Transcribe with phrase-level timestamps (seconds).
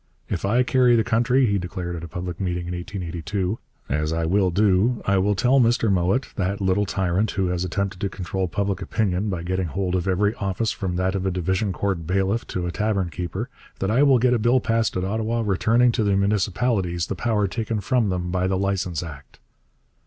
[0.29, 4.25] 'If I carry the country,' he declared at a public meeting in 1882, 'as I
[4.25, 8.47] will do, I will tell Mr Mowat, that little tyrant who has attempted to control
[8.47, 12.47] public opinion by getting hold of every office from that of a Division Court bailiff
[12.47, 16.03] to a tavern keeper, that I will get a bill passed at Ottawa returning to
[16.03, 19.37] the municipalities the power taken from them by the Licence Act.'